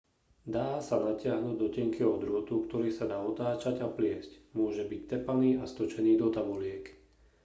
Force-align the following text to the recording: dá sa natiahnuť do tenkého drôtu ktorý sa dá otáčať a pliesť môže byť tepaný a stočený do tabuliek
dá 0.55 0.69
sa 0.87 0.97
natiahnuť 1.07 1.55
do 1.61 1.67
tenkého 1.77 2.13
drôtu 2.23 2.55
ktorý 2.67 2.89
sa 2.97 3.05
dá 3.11 3.17
otáčať 3.31 3.75
a 3.85 3.85
pliesť 3.97 4.31
môže 4.59 4.81
byť 4.91 5.01
tepaný 5.13 5.51
a 5.63 5.69
stočený 5.73 6.13
do 6.21 6.27
tabuliek 6.35 6.83